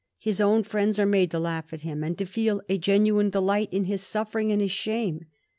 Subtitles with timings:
[0.17, 3.69] His own friends are made to laugh at him, and to feel a genuine delight
[3.71, 5.27] in his suffering and his shame.